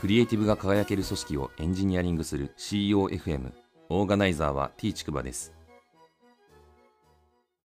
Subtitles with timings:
[0.00, 3.52] クリエイティブが輝ける組織をエンジニアリングする CEOFM
[3.90, 5.52] オーガナイザーは T ちくばです。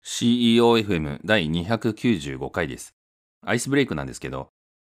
[0.04, 2.96] CEOFM 第295回です。
[3.46, 4.50] アイスブレイクなんですけど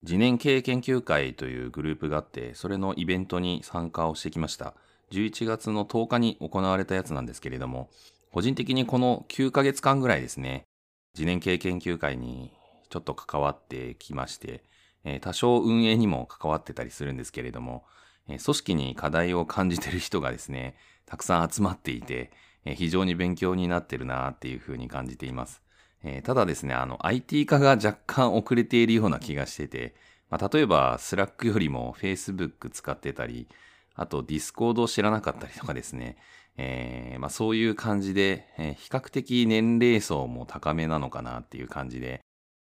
[0.06, 4.73] 次年経営研究会というグループがあってそれのイベントに参加をしてきました。
[5.11, 7.89] 11月の10日に行われたやつなんですけれども
[8.31, 10.65] 個人的にこの9ヶ月間ぐらいですね
[11.13, 12.52] 次年経営研究会に
[12.89, 14.63] ちょっと関わってきまして
[15.06, 17.86] え多少運営にも関わってたりするんですけれども、
[18.27, 22.32] え組織に課題を感じてる人がですね、たくさん集まっていて、
[22.66, 25.62] え非常に勉強になってるなっていうふうに感じています。
[26.04, 29.96] えただですね、あの IT 化が若干遅れているような気がしてて、
[30.30, 33.48] まあ、例えば Slack よりも Facebook 使ってたり、
[33.94, 36.18] あと Discord を知らなかったりとかですね、
[36.58, 42.22] えー、まあ、そういう感じで、えー、比較的年齢層も高めなのかなっていう感じで、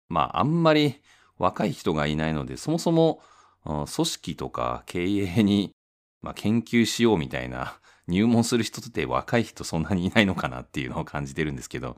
[0.09, 1.01] まああんまり
[1.37, 3.21] 若い人がいないので、そもそも
[3.63, 5.71] 組織とか経営に、
[6.21, 11.97] まあ、研究しようみたいな 入門する人って若い人そんなにいないのかなっていうのを感じてるんですけど、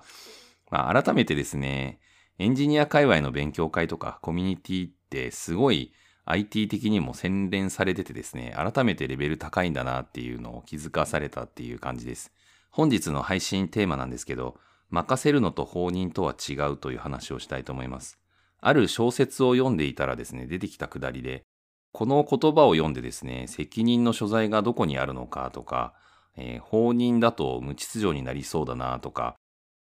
[0.70, 2.00] まあ、改めてですね、
[2.38, 5.94] エンジニア界隈の勉強会とかコミュニティってすごい
[6.26, 12.32] IT 的にも洗練されててですね、改めてレベル高いんだなっていうのを気づかされたっていう感じです。
[12.72, 18.20] 本日の配信テーマなんですけど、任せるのと放任とは違うという話をしたいと思います。
[18.66, 21.44] ある小説を読んでいたらですね、出てきたくだりで、
[21.92, 25.94] この言葉を読んでですね、責任の所在がどこにあるのかとか、
[26.36, 29.36] えー、放任だと無秩序になりそうだなとか、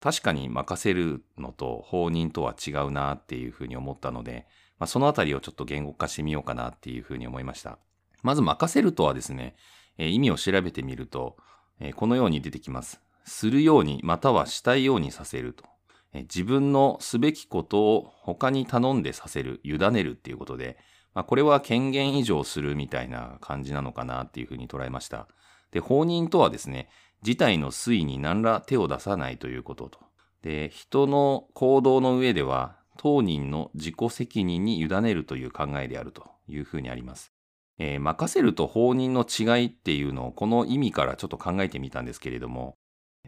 [0.00, 4.46] 確かに任せるのと放任とは違うなっていうふうに思ったので、
[4.78, 7.78] まあ、そのあたりをちょっと言語化してみようかなっていうふうに思いました。
[8.22, 9.56] まず任せるとはですね、
[9.98, 11.36] えー、意味を調べてみると、
[11.80, 13.02] えー、このように出てきます。
[13.26, 15.64] するようにまたはしたいようにさせると。
[16.12, 20.76] 自分のすべきことを他に頼んでさせる、委ねるっていうことで、
[21.14, 25.28] まあ、これは権限移譲するみたいな感じなのかなっていうふうに捉えました。
[25.72, 26.88] で、放任とはですね、
[27.22, 30.00] 事態の推移に何ら手を出さないということと。
[30.42, 37.32] で、人の行動の上では、当人の自己責任に委ねるという考えであるというふうにあります。
[37.78, 42.76] えー、任せると放任の違いっていうのをこの意味からちょっと考えてみたんですけれども、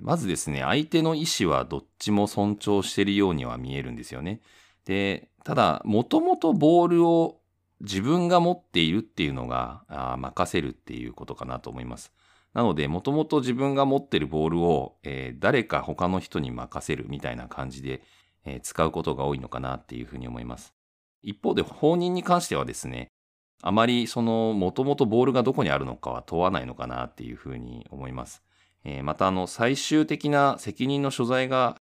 [0.00, 4.40] まずですね、相手の意思はどっちも尊重しているようには見えるんですよね。
[4.84, 7.40] で、ただ、もともとボールを
[7.80, 12.12] 自分が持っているっていうのがあ任せるっていうことかなと思います。
[12.54, 18.02] なので、もともと自分が持っているボールを、えー、誰か他の人に任せるみたいな感じで、
[18.44, 20.74] えー、使うことが多いのかなっていうふうに思います。
[21.22, 23.08] 一方で、放任に関してはですね、
[23.62, 28.42] あまりその、もともとボールがどこにあるのかは問わないのかなっていうふうに思います。
[29.04, 31.76] またあの最終的な責任の所在が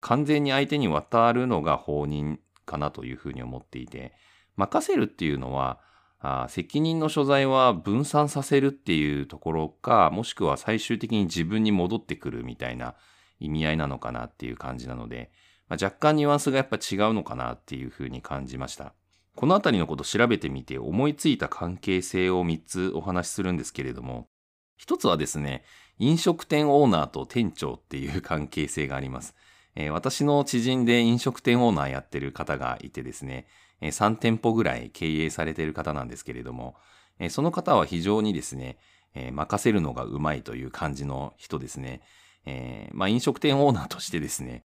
[0.00, 4.12] 完全に相手に渡るのが放任かなというふうに思っていて、
[4.56, 5.80] 任せるっていうのは、
[6.18, 12.94] あ責任の所在は分散させるっていうところか、もしくは最終的に自分に戻ってくるみたいな
[13.38, 15.30] 意味合いなのかなっていう感じなので、
[15.68, 18.94] まあ、若干ニュアンスがやっぱ違うのかなっていうふうに感じました。
[19.34, 24.28] このあたりのこと調べてみて思いついた関係性を3つお話しするんですけれども、
[24.76, 25.64] 一つはですね、
[25.98, 29.34] 飲食店オーナーと店長っていう関係性があります。
[29.74, 33.46] えー、私の知人で飲食店オーナーやってる方がいてですね、
[33.80, 36.76] えー、3店舗ぐらい経営されてる方なんですけれども、
[37.18, 38.78] えー、その方は非常にですね、
[39.18, 42.02] え任せるのがうまいという感じの人ですね。
[42.44, 44.64] えまあ、飲食店オーナーとしてですね、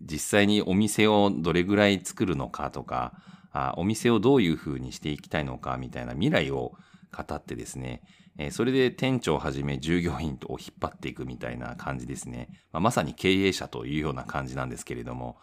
[0.00, 3.12] 実際にお店をどれぐらい作るのかとか、
[3.52, 6.72] あお店をどういうふうにしていきたいのかみたいな未来を
[7.16, 8.02] 語ってですね、
[8.38, 12.48] えそれで店長をはじめ従業員を引っ張っていくみたいな感じですね。
[12.72, 15.36] まあ、まさに経営者というような感じなんですけれども、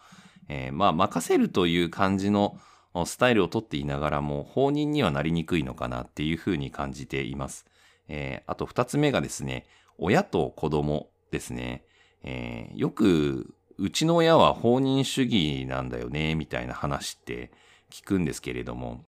[0.48, 2.58] えー、まあ任せるという感じの
[3.06, 7.66] スタイルをとっていながらも、放任にはなりにくいのかなっていうふうに感じています。
[8.08, 11.84] えー、あと二つ目がですね、親と子供ですね。
[12.22, 17.52] えー、よく、うちの親は放任主義なんだよね、みたいな話って
[17.90, 19.04] 聞くんですけれども、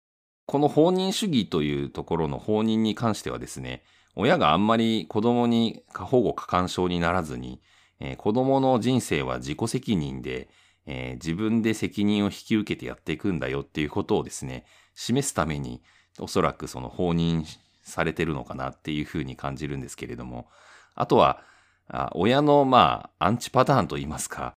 [0.47, 3.82] この放任主義というところの放任に関してはですね、
[4.14, 7.61] 親があんまり子供に過保護過干渉にならずに、
[8.00, 10.49] えー、子供の人生は自己責任で、
[10.87, 15.82] えー、自分で責任を引き受けてやっていくんだよっていうことをですね、示すために、
[16.19, 17.46] おそらくその放任
[17.82, 20.49] されてるのかなっていうふうに感じるんですけれども、
[20.94, 21.43] あとは、
[21.88, 24.55] あ親のまあ、アンチパターンといいますか、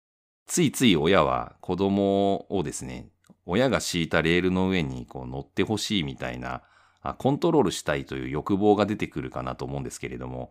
[0.47, 3.09] ついつい親は子供をですね、
[3.47, 6.63] 親が敷いたレールの上にこう乗ってほしいみたいな、
[7.19, 10.51] コントロールしたいという欲望が出てくるかなと思うんですけれども、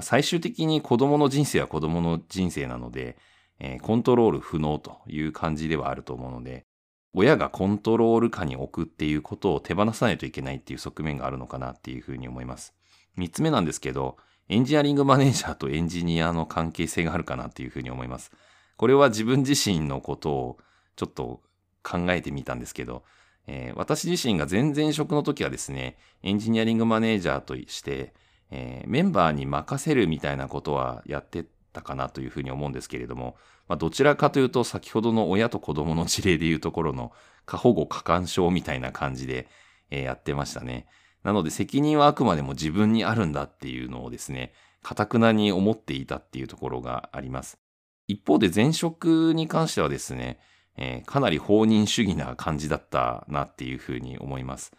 [0.00, 3.16] 最終的に子供の人生は子供の人生なので、
[3.60, 6.66] えー、コントロール不能という感じではあると思うので、
[7.14, 12.74] 親がコントロール下に置くっていうことを手放さないといけないっていう側面があるのかなっていうふうに思います。
[13.16, 14.16] 三つ目なんですけど、
[14.48, 18.32] エンジニアリングマネージャーとエンジニアの関係性があるかなっていうふうに思います。
[18.76, 20.58] これは自分自身のことを
[20.96, 21.40] ちょっと
[21.84, 23.04] 考えてみたんですけど、
[23.46, 28.14] えー、私自身が前々職の時はですね、エンジニアリングマネージャーとして、
[28.50, 33.36] えー、メンバーに任せるみたいなことはやってたかなというふうに思うんですけれども、
[33.68, 37.12] まあ、どちらかというと先ほどの親と子供の事例でいうところの
[37.46, 39.48] 過保護過干渉みたいな感じで、
[39.90, 40.86] えー、やってましたね。
[41.22, 44.52] なので責任はあくまでも自分にあるんだっていうのをですね、
[44.82, 47.58] かたくなに思っていたっていうところがあります。
[48.06, 50.38] 一方で前職に関してはですね、
[50.76, 54.72] えー、かなり放任主義な感じだったなっていうふうに思います。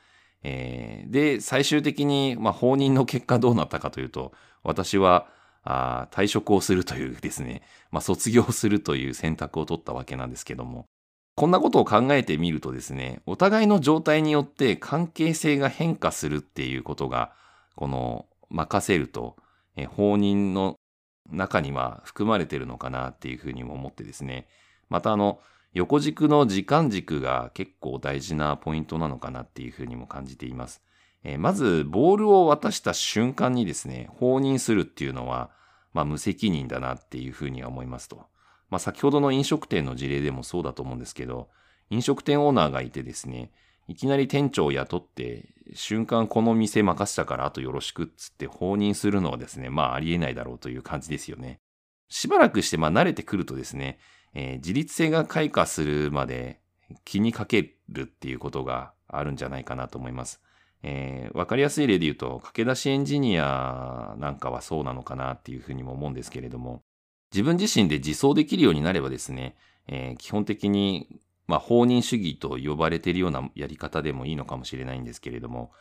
[0.43, 4.33] えー、で、最終的に、まあ、放任の結果どうなったかというと、
[4.63, 5.27] 私は、
[5.67, 10.85] あ退職をするというですね、まあ、卒業するという選択を取ったわけなんですけども、
[11.35, 17.33] こんなことを考えてみるとですね、お互いの状態によって関係性が変化するっていうことが、
[17.75, 19.35] この任せると、
[19.75, 20.77] え放任の
[21.29, 24.47] 中には含まれてるのかなっていうふうにも思ってですね、
[24.89, 25.39] またあの、
[25.73, 30.81] 横軸の時間軸が結構大事なポイントなのかなっていうふうにも感じています。
[31.23, 35.49] えー、まず、ボールを渡した瞬間にですね、放任するっていうのは、
[35.93, 38.27] まあ、無責任だなっていうふうには思いますと。
[38.69, 41.49] まあ、先ほどの飲食店の事例でもそうだと思うんですけど、
[41.89, 43.51] 飲食店オーナーがいてですね、
[43.87, 51.59] いきなり店長を雇って、瞬間この店任せたからあとよろしくっつって放任するのはですね、まあありえないだろうという感じですよね。
[52.07, 53.99] しばらくしてまあ慣れてくるとですね、
[54.35, 56.59] えー、自立性が開花するまで
[57.03, 60.41] 気にかけるっていうことがあるんじゃないかなと思います。
[60.83, 66.83] えー、わかりやすい例で言うと、駆け出しエンジニアなんかはそうなのかなっていうふうにも思うんですけれども、
[67.31, 69.55] 自分自身で自走できるようになればですね、
[69.87, 71.07] えー、基本的に、
[71.47, 75.71] まあ、放任主義と呼ばれているようなやり方でもいいのかもしれないんですけれども、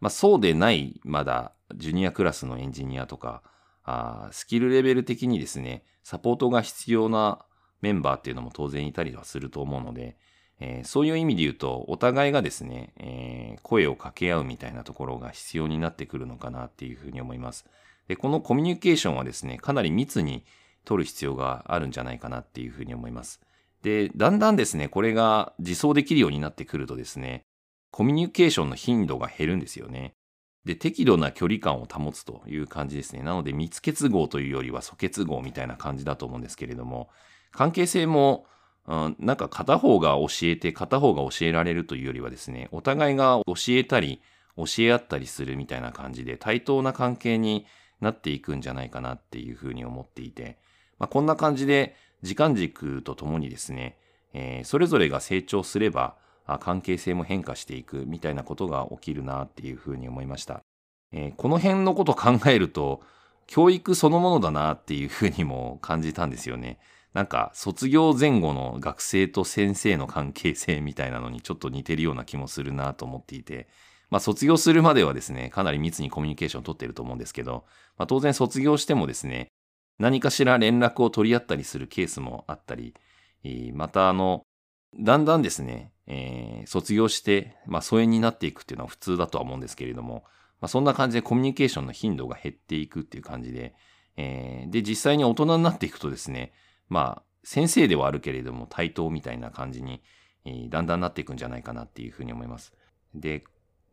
[0.00, 3.42] まあ、そうでない、まだ、ジュニアクラスのエンジニアとか、
[3.84, 7.44] あスキルレベル的にですね、サポートが必要な
[7.84, 10.16] メンバーっていうのも当然いたりはすると思うので、
[10.58, 17.66] えー、そういう意味で言うと、お互いがですね、えー、声を掛け合うみたいなところが必要になってくるのかなっていうふうに思います。
[18.08, 20.44] で、このコミュニケーションはですね、かなり密に
[20.86, 23.40] 取る必要があるんじゃないかなっていうふうに思います。
[23.82, 27.42] で、だんだんですね、これが自走できるようになってくるとですね、
[27.90, 30.14] コミュニケーションの頻度が減るんですよね。
[30.64, 33.22] で、適度な距離感を保つという感じですね。
[33.22, 37.10] なので、密結合というよりは素結合みたいな感じだと思うんですけれども、
[37.54, 38.46] 関係性も、
[38.86, 44.20] なんか片方が教えて片方が教えられるというよりはですね、お互いが教えたり
[44.56, 47.66] 教え合ったりするみたいな感じで対等な関係に
[48.00, 50.58] なっていくんじゃないかなっていうふうに思っていて、
[50.98, 53.96] まあ、こんな感じで時間軸とともにですね、
[54.32, 56.16] えー、それぞれが成長すれば
[56.60, 60.62] 関係性も変化していくみたいなことが起きるなっていうふうに思いました。
[61.12, 63.00] えー、この辺のこと考えると、
[63.46, 66.78] 教育そのものだなっていうふうにも感じたんですよね。
[67.14, 73.68] なんか卒業前後の学生と先生の関係性みたいなのにちょっと似てるような気もするなと思っていて、
[74.10, 77.64] まあ卒業するまではですね、かなり密にコミュニケーションを取っていると思うんですけど、
[77.96, 79.48] まあ当然卒業してもですね、
[80.00, 82.94] 何かしら連絡を取り合ったりするケースもあったり、
[83.74, 84.42] またあの、
[84.98, 90.24] だんだんですね、えー、卒業して、まあ疎遠になっていくっていうのは普通だとは思うんですけれども、
[90.60, 93.74] まあそんな感じでコミュニケーションの頻度が減っていくっていう感じで、
[94.16, 96.52] えー、で、実際に大人になっていくとですね、
[96.88, 100.00] まあ、先生ではあるけれども対等みたいな感じに、
[100.70, 102.72] だんだんなっていくんじゃないかなっていうふうに思います。
[103.14, 103.44] で、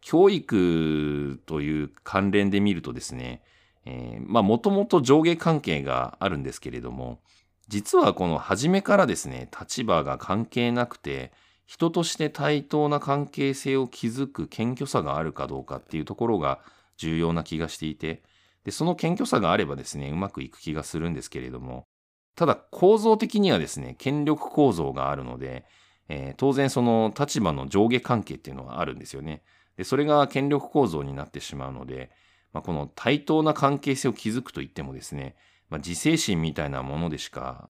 [0.01, 3.43] 教育という関連で見るとですね、
[3.85, 7.19] えー、まあもともと上下関係があるんですけれども、
[7.67, 11.31] 実はこの初めからですね、立場が関係なくて、
[11.65, 16.59] 人として対等な関係性を築く謙虚さがあるかどうかっていうところが
[16.97, 18.23] 重要な気がしていて、
[18.65, 21.85] で、その謙虚さがあればですね、うまくいく気がするんですけれども、
[22.35, 25.65] ただ構造的にはですね、権力構造があるので、
[26.09, 29.43] えー、当然その立場の上下関係っていうのはあるんですよね。
[29.77, 32.11] で、それが権力構造になってしまうので、
[32.53, 35.35] まあ、この対等な関係性を築くといってもですね、
[35.69, 37.69] まあ、自制心みたいなものでしか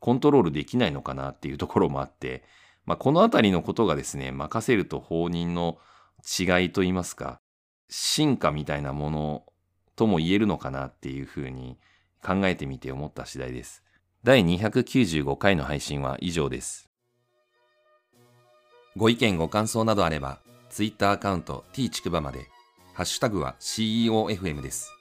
[0.00, 2.42] コントロールできないのかなっていうところもあって、
[2.86, 5.78] まあ、このあたりのことがですね、任せると放任の
[6.38, 7.40] 違いといいますか、
[7.88, 9.44] 進化みたいなもの
[9.94, 11.78] とも言えるのかなっていうふうに
[12.24, 13.84] 考えてみて思った次第です。
[14.24, 16.88] 第295回の配信は以上です。
[18.96, 20.38] ご意見ご感想などあれば、
[20.70, 22.46] Twitter アカウント t ちくばまで、
[22.94, 24.92] ハッシュタグは CEOFM です。